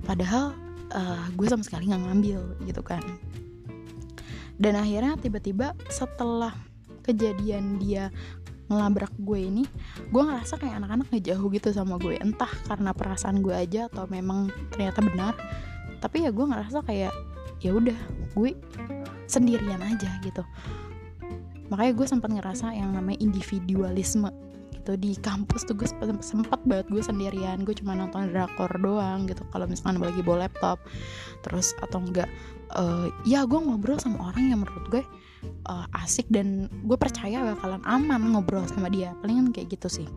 Padahal 0.08 0.56
uh, 0.96 1.26
gue 1.36 1.48
sama 1.48 1.64
sekali 1.68 1.92
nggak 1.92 2.04
ngambil 2.08 2.40
gitu 2.68 2.82
kan. 2.84 3.04
Dan 4.56 4.78
akhirnya 4.78 5.18
tiba-tiba 5.18 5.74
setelah 5.90 6.54
kejadian 7.02 7.82
dia 7.82 8.14
ngelabrak 8.72 9.12
gue 9.20 9.52
ini 9.52 9.64
gue 10.14 10.22
ngerasa 10.22 10.56
kayak 10.56 10.80
anak-anak 10.80 11.12
ngejauh 11.12 11.48
gitu 11.52 11.76
sama 11.76 12.00
gue. 12.00 12.16
Entah 12.24 12.52
karena 12.70 12.96
perasaan 12.96 13.44
gue 13.44 13.52
aja 13.52 13.92
atau 13.92 14.08
memang 14.08 14.48
ternyata 14.72 15.04
benar 15.04 15.36
tapi 16.02 16.26
ya 16.26 16.34
gue 16.34 16.46
ngerasa 16.50 16.82
kayak 16.84 17.14
ya 17.62 17.72
udah 17.78 17.98
gue 18.34 18.58
sendirian 19.30 19.80
aja 19.80 20.10
gitu. 20.26 20.44
Makanya 21.72 21.94
gue 21.96 22.08
sempat 22.10 22.30
ngerasa 22.34 22.76
yang 22.76 22.92
namanya 22.92 23.22
individualisme 23.24 24.28
gitu. 24.76 24.98
Di 24.98 25.16
kampus 25.22 25.64
tuh 25.70 25.78
gue 25.78 25.88
sempat 26.20 26.60
banget 26.66 26.90
gue 26.90 27.00
sendirian. 27.00 27.64
Gue 27.64 27.78
cuma 27.78 27.94
nonton 27.94 28.34
drakor 28.34 28.74
doang 28.82 29.30
gitu. 29.30 29.46
Kalau 29.54 29.70
misalkan 29.70 30.02
lagi 30.02 30.20
bawa 30.26 30.50
laptop 30.50 30.82
terus 31.46 31.72
atau 31.80 32.02
enggak 32.02 32.28
uh, 32.76 33.08
ya 33.24 33.46
gue 33.46 33.60
ngobrol 33.62 34.02
sama 34.02 34.32
orang 34.34 34.52
yang 34.52 34.60
menurut 34.66 34.86
gue 34.92 35.04
uh, 35.70 35.86
asik 36.04 36.28
dan 36.34 36.68
gue 36.86 36.98
percaya 36.98 37.46
bakalan 37.56 37.82
aman 37.86 38.36
ngobrol 38.36 38.66
sama 38.68 38.90
dia. 38.90 39.14
Palingan 39.22 39.54
kayak 39.54 39.78
gitu 39.78 39.88
sih. 40.02 40.08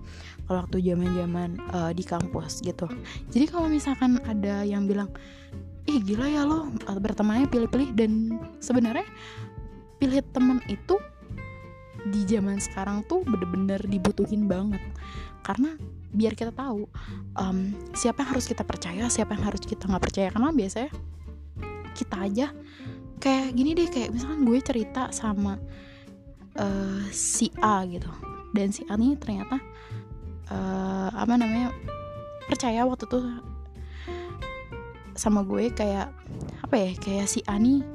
Kalau 0.49 0.65
waktu 0.65 0.81
zaman 0.81 1.09
zaman 1.17 1.51
uh, 1.71 1.93
di 1.93 2.05
kampus 2.05 2.65
gitu. 2.65 2.89
Jadi 3.31 3.45
kalau 3.49 3.69
misalkan 3.69 4.19
ada 4.25 4.65
yang 4.65 4.89
bilang 4.89 5.13
ih 5.85 6.01
gila 6.01 6.27
ya 6.29 6.43
lo 6.49 6.73
bertemannya 6.89 7.49
pilih-pilih 7.53 7.93
dan 7.93 8.41
sebenarnya 8.59 9.05
pilih 10.01 10.21
teman 10.33 10.61
itu 10.69 10.97
di 12.05 12.21
zaman 12.29 12.61
sekarang 12.61 13.01
tuh 13.09 13.25
bener-bener 13.25 13.81
dibutuhin 13.89 14.45
banget. 14.45 14.81
Karena 15.45 15.77
biar 16.15 16.37
kita 16.37 16.53
tahu 16.53 16.87
um, 17.37 17.59
siapa 17.97 18.25
yang 18.25 18.31
harus 18.37 18.47
kita 18.47 18.63
percaya 18.63 19.09
siapa 19.09 19.37
yang 19.37 19.45
harus 19.49 19.65
kita 19.65 19.89
nggak 19.89 20.05
percaya. 20.05 20.29
Karena 20.29 20.53
biasanya 20.53 20.91
kita 21.97 22.17
aja 22.21 22.47
kayak 23.21 23.57
gini 23.57 23.73
deh 23.73 23.89
kayak 23.89 24.13
misalkan 24.13 24.45
gue 24.45 24.59
cerita 24.61 25.09
sama 25.13 25.57
uh, 26.61 27.03
si 27.13 27.49
A 27.65 27.85
gitu. 27.89 28.09
Dan 28.53 28.73
si 28.73 28.85
A 28.89 29.01
ini 29.01 29.17
ternyata 29.17 29.57
uh, 30.53 31.09
apa 31.13 31.35
namanya 31.41 31.73
percaya 32.45 32.85
waktu 32.85 33.09
tuh 33.09 33.25
sama 35.15 35.47
gue 35.47 35.71
kayak 35.71 36.11
apa 36.63 36.75
ya 36.75 36.91
kayak 36.99 37.31
si 37.31 37.39
Ani 37.47 37.87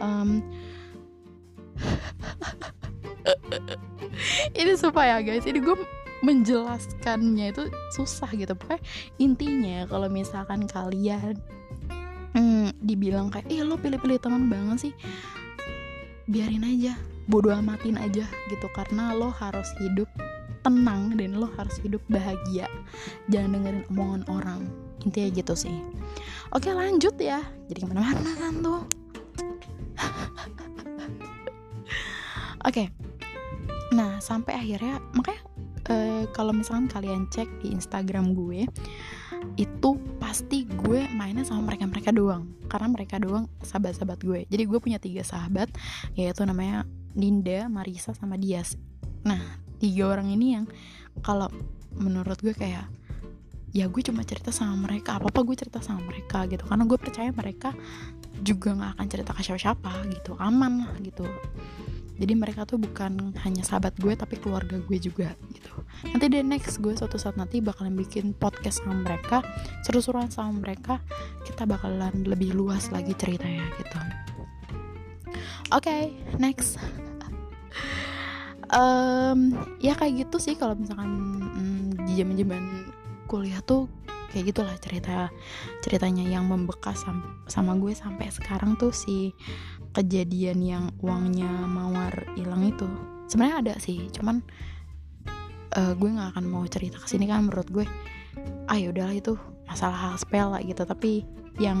um, 0.00 0.40
ini 4.58 4.72
supaya 4.74 5.22
guys. 5.22 5.46
Ini 5.46 5.62
gue 5.62 5.76
menjelaskannya 6.24 7.54
itu 7.54 7.70
susah 7.94 8.30
gitu. 8.34 8.54
Pokoknya 8.54 8.82
intinya 9.22 9.86
kalau 9.86 10.08
misalkan 10.10 10.66
kalian 10.66 11.38
hmm, 12.34 12.74
dibilang 12.82 13.30
kayak 13.30 13.46
eh 13.50 13.62
lo 13.62 13.78
pilih-pilih 13.78 14.18
teman 14.18 14.50
banget 14.50 14.90
sih 14.90 14.94
biarin 16.28 16.66
aja 16.66 16.92
bodoh 17.30 17.54
amatin 17.54 17.96
aja 18.00 18.26
gitu. 18.50 18.66
Karena 18.74 19.14
lo 19.14 19.30
harus 19.30 19.70
hidup 19.78 20.10
tenang 20.66 21.14
dan 21.14 21.38
lo 21.38 21.46
harus 21.54 21.78
hidup 21.80 22.02
bahagia. 22.10 22.66
Jangan 23.30 23.54
dengerin 23.54 23.84
omongan 23.94 24.22
orang 24.26 24.60
intinya 25.04 25.28
gitu 25.34 25.54
sih. 25.54 25.76
Oke 26.54 26.72
lanjut 26.72 27.14
ya. 27.20 27.44
Jadi 27.68 27.84
ke 27.84 27.86
mana-mana 27.86 28.32
kan 28.40 28.54
tuh? 28.64 28.82
Oke. 32.68 32.88
Nah 33.92 34.16
sampai 34.18 34.56
akhirnya 34.56 34.98
makanya 35.12 35.42
uh, 35.92 36.24
kalau 36.32 36.56
misalkan 36.56 36.88
kalian 36.88 37.28
cek 37.28 37.48
di 37.60 37.76
Instagram 37.76 38.32
gue 38.32 38.64
itu 39.54 39.90
pasti 40.18 40.66
gue 40.66 41.06
mainnya 41.14 41.44
sama 41.44 41.68
mereka-mereka 41.68 42.10
doang. 42.10 42.48
Karena 42.66 42.88
mereka 42.90 43.20
doang 43.20 43.46
sahabat-sahabat 43.62 44.18
gue. 44.24 44.40
Jadi 44.48 44.62
gue 44.64 44.78
punya 44.80 44.96
tiga 44.96 45.22
sahabat 45.22 45.68
yaitu 46.16 46.42
namanya 46.48 46.88
Ninda, 47.12 47.68
Marisa, 47.68 48.16
sama 48.16 48.40
Dias. 48.40 48.80
Nah 49.26 49.60
tiga 49.78 50.10
orang 50.10 50.32
ini 50.32 50.58
yang 50.58 50.66
kalau 51.22 51.50
menurut 51.98 52.38
gue 52.40 52.54
kayak 52.54 52.86
ya 53.76 53.84
gue 53.86 54.00
cuma 54.00 54.24
cerita 54.24 54.48
sama 54.48 54.88
mereka 54.88 55.20
apa 55.20 55.28
apa 55.28 55.40
gue 55.44 55.56
cerita 55.56 55.78
sama 55.84 56.04
mereka 56.08 56.48
gitu. 56.48 56.64
Karena 56.64 56.84
gue 56.88 56.98
percaya 56.98 57.30
mereka 57.32 57.76
juga 58.40 58.74
nggak 58.74 58.90
akan 58.98 59.06
cerita 59.10 59.30
ke 59.34 59.40
siapa-siapa 59.44 59.92
gitu 60.14 60.32
aman 60.38 60.72
lah 60.86 60.92
gitu. 61.02 61.26
Jadi 62.18 62.34
mereka 62.34 62.66
tuh 62.66 62.82
bukan 62.82 63.30
hanya 63.46 63.62
sahabat 63.62 63.94
gue 64.02 64.10
tapi 64.18 64.42
keluarga 64.42 64.82
gue 64.82 64.98
juga 64.98 65.38
gitu. 65.54 65.70
Nanti 66.10 66.26
deh 66.26 66.42
next 66.42 66.82
gue 66.82 66.90
suatu 66.98 67.14
saat 67.14 67.38
nanti 67.38 67.62
bakalan 67.62 67.94
bikin 67.94 68.34
podcast 68.34 68.82
sama 68.82 69.06
mereka 69.06 69.46
seru-seruan 69.86 70.26
sama 70.26 70.58
mereka 70.58 70.98
kita 71.46 71.62
bakalan 71.62 72.26
lebih 72.26 72.58
luas 72.58 72.90
lagi 72.90 73.14
ceritanya 73.14 73.70
gitu. 73.78 73.98
Oke 75.70 75.86
okay, 75.86 76.02
next. 76.40 76.78
Um, 78.68 79.56
ya 79.80 79.96
kayak 79.96 80.28
gitu 80.28 80.36
sih 80.36 80.52
kalau 80.52 80.76
misalkan 80.76 81.08
mm, 81.40 82.04
di 82.04 82.20
zaman 82.20 82.36
zaman 82.36 82.62
kuliah 83.28 83.60
tuh 83.60 83.86
kayak 84.32 84.52
gitulah 84.52 84.76
cerita 84.80 85.32
ceritanya 85.80 86.24
yang 86.24 86.48
membekas 86.48 87.04
sama, 87.04 87.44
sama 87.48 87.72
gue 87.80 87.96
sampai 87.96 88.28
sekarang 88.28 88.76
tuh 88.76 88.92
si 88.92 89.32
kejadian 89.96 90.60
yang 90.60 90.84
uangnya 91.00 91.48
mawar 91.68 92.12
hilang 92.36 92.64
itu. 92.68 92.88
Sebenarnya 93.28 93.56
ada 93.60 93.74
sih 93.80 94.08
cuman 94.12 94.40
uh, 95.76 95.92
gue 95.96 96.08
nggak 96.08 96.36
akan 96.36 96.44
mau 96.48 96.64
cerita 96.68 97.00
ke 97.00 97.08
sini 97.08 97.28
kan 97.28 97.48
menurut 97.48 97.68
gue 97.68 97.84
ah 98.68 98.76
ya 98.76 98.92
udahlah 98.92 99.16
itu 99.16 99.36
masalah 99.64 100.16
hal 100.16 100.48
lah 100.52 100.60
gitu. 100.64 100.84
Tapi 100.84 101.24
yang 101.60 101.80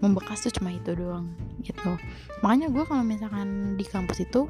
membekas 0.00 0.44
tuh 0.44 0.52
cuma 0.52 0.72
itu 0.72 0.96
doang 0.96 1.32
gitu. 1.60 1.96
Makanya 2.40 2.72
gue 2.72 2.84
kalau 2.84 3.04
misalkan 3.04 3.76
di 3.76 3.84
kampus 3.84 4.24
itu 4.24 4.48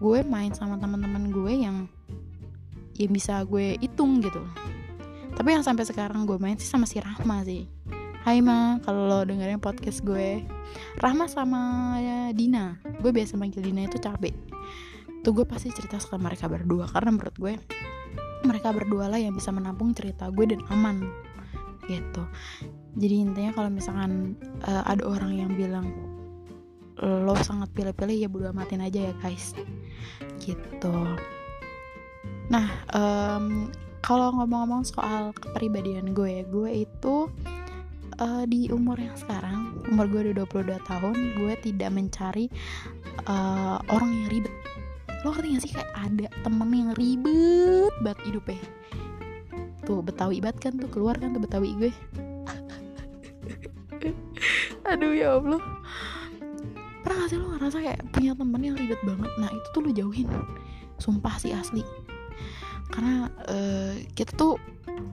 gue 0.00 0.20
main 0.28 0.52
sama 0.52 0.76
teman-teman 0.76 1.32
gue 1.32 1.52
yang 1.52 1.76
ya 2.96 3.08
bisa 3.08 3.44
gue 3.44 3.76
hitung 3.80 4.24
gitu 4.24 4.40
tapi 5.36 5.52
yang 5.52 5.60
sampai 5.62 5.84
sekarang 5.84 6.24
gue 6.24 6.40
main 6.40 6.56
sih 6.56 6.66
sama 6.66 6.88
si 6.88 6.96
Rahma 6.96 7.44
sih. 7.44 7.68
Hai 8.26 8.42
Ma, 8.42 8.82
kalau 8.82 9.06
lo 9.06 9.22
dengerin 9.22 9.62
podcast 9.62 10.02
gue 10.02 10.42
Rahma 10.98 11.30
sama 11.30 11.94
ya, 12.02 12.34
Dina. 12.34 12.74
Gue 12.98 13.14
biasa 13.14 13.38
manggil 13.38 13.62
Dina 13.62 13.86
itu 13.86 14.02
cabe. 14.02 14.34
Tuh 15.22 15.30
gue 15.30 15.46
pasti 15.46 15.70
cerita 15.70 15.98
sama 15.98 16.30
mereka 16.30 16.46
berdua 16.46 16.86
Karena 16.86 17.10
menurut 17.10 17.34
gue 17.34 17.54
Mereka 18.46 18.70
berdua 18.70 19.10
lah 19.10 19.18
yang 19.18 19.34
bisa 19.34 19.50
menampung 19.50 19.90
cerita 19.90 20.30
gue 20.30 20.46
dan 20.46 20.62
aman 20.70 21.02
Gitu. 21.90 22.22
Jadi 22.94 23.14
intinya 23.14 23.50
kalau 23.54 23.70
misalkan 23.70 24.38
uh, 24.66 24.86
Ada 24.86 25.02
orang 25.02 25.34
yang 25.34 25.50
bilang 25.54 25.90
Lo 27.02 27.34
sangat 27.42 27.74
pilih-pilih 27.74 28.26
ya 28.26 28.28
bodo 28.30 28.54
amatin 28.54 28.82
aja 28.86 29.10
ya 29.10 29.14
guys 29.18 29.54
Gitu. 30.38 30.94
Nah 32.46 32.66
um, 32.94 33.66
kalau 34.06 34.30
ngomong-ngomong 34.30 34.86
soal 34.86 35.34
kepribadian 35.34 36.14
gue 36.14 36.46
gue 36.46 36.86
itu 36.86 37.26
uh, 38.22 38.44
di 38.46 38.70
umur 38.70 38.94
yang 38.94 39.18
sekarang 39.18 39.74
umur 39.90 40.06
gue 40.06 40.30
udah 40.30 40.46
22 40.46 40.78
tahun 40.86 41.16
gue 41.34 41.52
tidak 41.66 41.90
mencari 41.90 42.46
uh, 43.26 43.82
orang 43.90 44.10
yang 44.14 44.28
ribet. 44.30 44.54
Lo 45.26 45.34
ngerti 45.34 45.48
gak 45.50 45.62
sih? 45.66 45.72
Kayak 45.74 45.90
ada 45.98 46.26
temen 46.46 46.70
yang 46.70 46.90
ribet 46.94 47.90
banget 48.06 48.18
hidupnya. 48.30 48.62
Tuh 49.82 49.98
betawi 50.06 50.38
banget 50.38 50.70
kan 50.70 50.72
tuh 50.78 50.86
keluar 50.86 51.18
kan 51.18 51.34
tuh 51.34 51.42
betawi 51.42 51.74
gue. 51.74 51.90
Aduh 54.94 55.18
ya 55.18 55.34
allah. 55.34 55.58
Pernah 57.02 57.26
gak 57.26 57.30
sih 57.34 57.38
lo 57.42 57.58
ngerasa 57.58 57.82
kayak 57.82 58.06
punya 58.14 58.38
temen 58.38 58.62
yang 58.62 58.78
ribet 58.78 59.02
banget? 59.02 59.34
Nah 59.42 59.50
itu 59.50 59.66
tuh 59.74 59.82
lo 59.82 59.90
jauhin. 59.90 60.30
Sumpah 61.02 61.42
sih 61.42 61.50
asli 61.50 62.05
karena 62.96 63.28
uh, 63.52 63.92
kita 64.16 64.32
tuh 64.32 64.56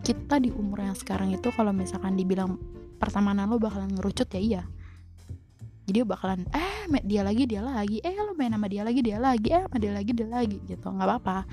kita 0.08 0.40
di 0.40 0.56
umur 0.56 0.88
yang 0.88 0.96
sekarang 0.96 1.36
itu 1.36 1.52
kalau 1.52 1.76
misalkan 1.76 2.16
dibilang 2.16 2.56
pertemanan 2.96 3.52
lo 3.52 3.60
bakalan 3.60 3.92
ngerucut 3.92 4.32
ya 4.32 4.40
iya. 4.40 4.64
Jadi 5.84 6.00
bakalan 6.08 6.48
eh 6.56 6.88
dia 7.04 7.28
lagi 7.28 7.44
dia 7.44 7.60
lagi. 7.60 8.00
Eh 8.00 8.16
lo 8.16 8.32
main 8.40 8.56
sama 8.56 8.72
dia 8.72 8.88
lagi 8.88 9.04
dia 9.04 9.20
lagi. 9.20 9.52
Eh 9.52 9.68
sama 9.68 9.78
dia 9.84 9.92
lagi 9.92 10.12
dia 10.16 10.28
lagi. 10.32 10.58
Gitu 10.64 10.88
nggak 10.88 11.08
apa-apa. 11.12 11.44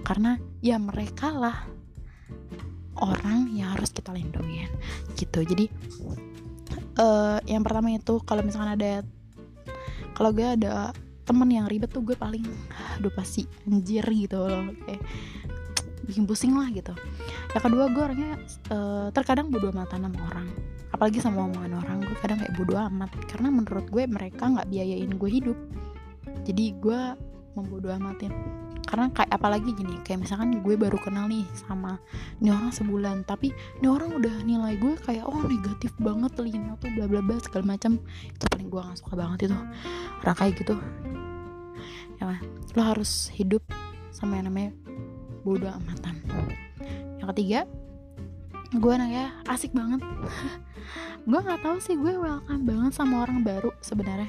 Karena 0.00 0.40
ya 0.64 0.80
mereka 0.80 1.28
lah 1.36 1.68
orang 3.04 3.52
yang 3.52 3.74
harus 3.74 3.90
kita 3.90 4.14
lindungi 4.14 4.70
gitu 5.18 5.42
jadi 5.42 5.66
uh, 7.02 7.42
yang 7.42 7.66
pertama 7.66 7.90
itu 7.90 8.22
kalau 8.22 8.42
misalkan 8.46 8.78
ada 8.78 9.02
kalau 10.14 10.30
gue 10.30 10.46
ada 10.46 10.94
temen 11.26 11.48
yang 11.50 11.66
ribet 11.66 11.90
tuh 11.90 12.04
gue 12.06 12.14
paling 12.14 12.44
aduh 12.94 13.10
pasti. 13.10 13.48
Anjir 13.66 14.04
gitu. 14.06 14.46
Loh 14.46 14.70
kayak 14.86 15.02
bikin 16.04 16.24
pusing 16.28 16.54
lah 16.54 16.68
gitu. 16.70 16.92
Yang 17.56 17.62
kedua 17.66 17.84
gue 17.90 18.02
orangnya 18.02 18.32
uh, 18.70 19.08
terkadang 19.10 19.48
bodo 19.48 19.72
amatan 19.72 20.06
sama 20.06 20.18
orang. 20.30 20.48
Apalagi 20.94 21.18
sama 21.18 21.50
omongan 21.50 21.74
orang 21.80 21.98
gue 22.04 22.16
kadang 22.22 22.38
kayak 22.38 22.54
bodo 22.54 22.78
amat. 22.78 23.10
Karena 23.26 23.48
menurut 23.50 23.86
gue 23.90 24.04
mereka 24.06 24.46
nggak 24.46 24.68
biayain 24.70 25.10
gue 25.10 25.30
hidup. 25.30 25.58
Jadi 26.44 26.76
gue 26.78 27.00
membodo 27.56 27.88
amatin. 27.90 28.30
Karena 28.84 29.10
kayak 29.10 29.32
apalagi 29.32 29.74
gini 29.74 29.98
kayak 30.06 30.22
misalkan 30.22 30.60
gue 30.62 30.74
baru 30.78 30.94
kenal 31.00 31.26
nih 31.26 31.42
sama 31.56 31.98
ini 32.38 32.52
orang 32.52 32.70
sebulan 32.70 33.26
tapi 33.26 33.50
ini 33.80 33.90
orang 33.90 34.12
udah 34.12 34.44
nilai 34.44 34.76
gue 34.78 34.94
kayak 35.02 35.24
oh 35.26 35.40
negatif 35.50 35.90
banget 35.98 36.30
telinga 36.36 36.78
tuh 36.78 36.92
bla 36.94 37.08
bla 37.10 37.24
bla 37.24 37.40
segala 37.42 37.74
macam 37.74 37.98
itu 38.28 38.44
paling 38.44 38.68
gue 38.70 38.80
gak 38.84 38.98
suka 39.00 39.14
banget 39.18 39.50
itu. 39.50 39.56
Orang 40.22 40.36
kayak 40.36 40.54
gitu. 40.62 40.76
Ya 42.22 42.38
lo 42.74 42.82
harus 42.86 43.34
hidup 43.34 43.66
sama 44.14 44.38
yang 44.38 44.46
namanya 44.52 44.70
bodo 45.44 45.68
amatan. 45.68 46.16
Yang 47.20 47.28
ketiga 47.36 47.60
gue 48.74 48.92
anaknya 48.92 49.30
asik 49.46 49.70
banget. 49.70 50.02
Gue 51.30 51.40
nggak 51.40 51.64
tahu 51.64 51.80
sih 51.80 51.96
gue 51.96 52.20
welcome 52.20 52.68
banget 52.68 52.92
sama 52.92 53.24
orang 53.24 53.40
baru 53.40 53.72
sebenarnya. 53.80 54.28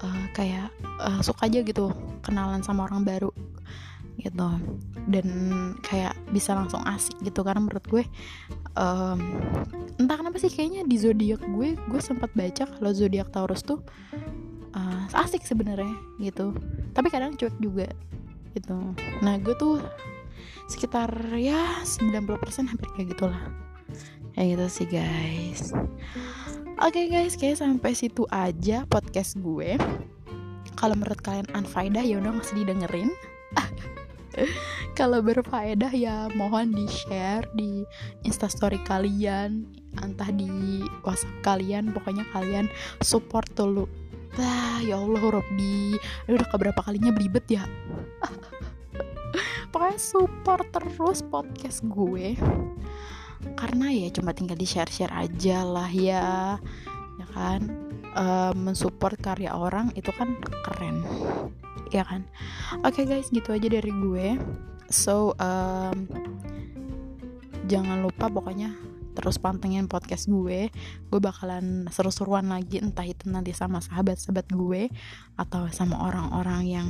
Uh, 0.00 0.24
kayak 0.32 0.72
uh, 0.96 1.20
suka 1.20 1.48
aja 1.48 1.60
gitu 1.60 1.92
kenalan 2.24 2.64
sama 2.64 2.88
orang 2.88 3.04
baru 3.04 3.28
gitu. 4.16 4.48
Dan 5.04 5.28
kayak 5.84 6.16
bisa 6.32 6.56
langsung 6.56 6.80
asik 6.88 7.20
gitu 7.20 7.44
karena 7.44 7.68
menurut 7.68 7.84
gue 7.84 8.04
um, 8.80 9.20
entah 10.00 10.16
kenapa 10.16 10.40
sih 10.40 10.48
kayaknya 10.48 10.88
di 10.88 10.96
zodiak 10.96 11.44
gue 11.44 11.76
gue 11.76 12.00
sempat 12.00 12.32
baca 12.32 12.64
kalau 12.64 12.90
zodiak 12.96 13.28
Taurus 13.28 13.60
tuh 13.60 13.84
uh, 14.72 15.04
asik 15.20 15.44
sebenarnya 15.44 15.92
gitu. 16.16 16.56
Tapi 16.96 17.12
kadang 17.12 17.36
cuek 17.36 17.56
juga 17.60 17.92
gitu. 18.56 18.96
Nah 19.20 19.36
gue 19.36 19.52
tuh 19.60 19.84
sekitar 20.66 21.10
ya 21.38 21.82
90% 21.82 22.70
hampir 22.70 22.88
kayak 22.94 23.14
gitulah. 23.14 23.42
Ya 24.36 24.42
gitu 24.52 24.66
sih 24.68 24.86
guys. 24.90 25.72
Oke 26.76 27.00
okay, 27.00 27.04
guys 27.08 27.40
kayak 27.40 27.56
sampai 27.56 27.96
situ 27.96 28.28
aja 28.28 28.84
podcast 28.84 29.40
gue. 29.40 29.80
Kalau 30.76 30.92
menurut 30.92 31.24
kalian 31.24 31.48
unfaedah 31.56 32.04
ya 32.04 32.20
udah 32.20 32.36
masih 32.36 32.60
didengerin. 32.60 33.08
Kalau 34.98 35.24
berfaedah 35.24 35.88
ya 35.96 36.28
mohon 36.36 36.76
di 36.76 36.84
share 36.84 37.48
di 37.56 37.80
instastory 38.28 38.76
kalian 38.84 39.64
entah 40.04 40.28
di 40.28 40.84
whatsapp 41.00 41.32
kalian 41.40 41.96
pokoknya 41.96 42.28
kalian 42.36 42.68
support 43.00 43.48
dulu. 43.56 43.88
Bah, 44.36 44.84
ya 44.84 45.00
Allah 45.00 45.40
Robby 45.40 45.96
udah 46.28 46.44
keberapa 46.52 46.84
kalinya 46.84 47.08
belibet 47.08 47.48
ya 47.48 47.64
pokoknya 49.70 49.98
support 50.00 50.66
terus 50.72 51.22
podcast 51.26 51.84
gue. 51.86 52.36
Karena 53.56 53.86
ya 53.92 54.08
cuma 54.10 54.32
tinggal 54.32 54.58
di 54.58 54.66
share 54.66 54.90
share 54.90 55.12
aja 55.12 55.62
lah 55.62 55.90
ya. 55.90 56.56
Ya 57.16 57.26
kan? 57.32 57.60
Uh, 58.16 58.52
mensupport 58.56 59.16
karya 59.20 59.52
orang 59.52 59.92
itu 59.92 60.08
kan 60.14 60.40
keren. 60.64 61.04
Ya 61.92 62.02
kan? 62.02 62.24
Oke 62.82 63.04
okay, 63.04 63.04
guys 63.06 63.28
gitu 63.28 63.52
aja 63.52 63.68
dari 63.68 63.92
gue. 63.92 64.40
So 64.88 65.36
um, 65.38 66.08
jangan 67.66 68.02
lupa 68.06 68.30
pokoknya 68.30 68.74
terus 69.16 69.40
pantengin 69.40 69.88
podcast 69.88 70.28
gue. 70.28 70.68
Gue 71.08 71.20
bakalan 71.20 71.88
seru-seruan 71.88 72.52
lagi 72.52 72.84
entah 72.84 73.08
itu 73.08 73.32
nanti 73.32 73.56
sama 73.56 73.80
sahabat-sahabat 73.80 74.52
gue 74.52 74.92
atau 75.40 75.68
sama 75.72 75.96
orang-orang 76.04 76.62
yang 76.68 76.88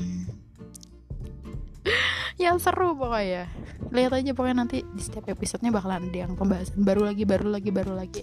yang 2.37 2.61
seru 2.61 2.93
pokoknya. 2.93 3.49
Lihat 3.93 4.13
aja 4.13 4.31
pokoknya 4.37 4.57
nanti 4.65 4.85
di 4.85 5.01
setiap 5.01 5.33
episodenya 5.33 5.73
bakalan 5.73 6.13
ada 6.13 6.19
yang 6.29 6.33
pembahasan. 6.37 6.77
Baru 6.85 7.09
lagi 7.09 7.25
baru 7.25 7.49
lagi 7.49 7.71
baru 7.73 7.93
lagi. 7.97 8.23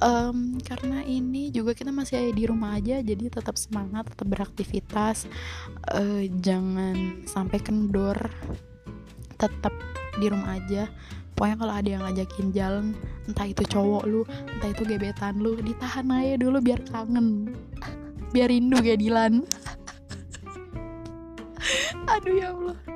Um, 0.00 0.56
karena 0.64 1.04
ini 1.04 1.52
juga 1.52 1.76
kita 1.76 1.92
masih 1.92 2.32
di 2.32 2.48
rumah 2.48 2.80
aja 2.80 3.04
jadi 3.04 3.28
tetap 3.28 3.56
semangat 3.56 4.12
tetap 4.12 4.28
beraktivitas. 4.28 5.24
Uh, 5.88 6.28
jangan 6.44 7.24
sampai 7.24 7.58
kendor. 7.64 8.16
Tetap 9.40 9.72
di 10.20 10.26
rumah 10.28 10.60
aja. 10.60 10.92
Pokoknya 11.32 11.56
kalau 11.56 11.74
ada 11.74 11.88
yang 11.88 12.02
ngajakin 12.04 12.48
jalan 12.52 12.86
entah 13.24 13.48
itu 13.48 13.64
cowok 13.64 14.04
lu 14.04 14.22
entah 14.28 14.68
itu 14.68 14.84
gebetan 14.84 15.40
lu 15.40 15.56
ditahan 15.56 16.04
aja 16.12 16.36
dulu 16.36 16.60
biar 16.60 16.84
kangen. 16.92 17.56
Biar 18.36 18.52
rindu 18.52 18.76
kayak 18.84 19.00
Dilan. 19.00 19.40
Aduh 22.12 22.36
ya 22.36 22.52
Allah 22.52 22.91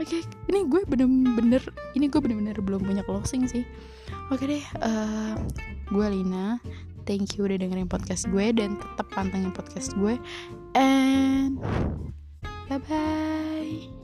oke 0.00 0.08
okay, 0.08 0.24
ini 0.48 0.64
gue 0.64 0.82
bener-bener 0.88 1.62
ini 1.92 2.08
gue 2.08 2.20
bener-bener 2.24 2.56
belum 2.56 2.80
punya 2.82 3.04
closing 3.04 3.44
sih. 3.44 3.68
Oke 4.32 4.48
okay 4.48 4.58
deh 4.58 4.64
uh, 4.80 5.36
gue 5.92 6.06
Lina. 6.08 6.56
Thank 7.04 7.36
you 7.36 7.44
udah 7.44 7.60
dengerin 7.60 7.90
podcast 7.90 8.26
gue 8.32 8.54
dan 8.56 8.80
tetap 8.80 9.12
pantengin 9.12 9.52
podcast 9.52 9.92
gue. 10.00 10.16
And 10.72 11.60
bye 12.70 12.80
bye 12.80 13.99